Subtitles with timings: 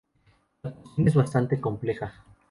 [0.63, 2.25] La cuestión es bastante compleja.